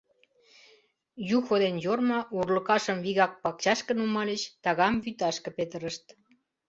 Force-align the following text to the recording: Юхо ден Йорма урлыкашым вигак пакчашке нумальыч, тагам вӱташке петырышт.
Юхо 1.37 1.55
ден 1.63 1.75
Йорма 1.85 2.19
урлыкашым 2.37 2.97
вигак 3.05 3.33
пакчашке 3.43 3.93
нумальыч, 3.97 4.41
тагам 4.63 4.93
вӱташке 5.03 5.49
петырышт. 5.57 6.05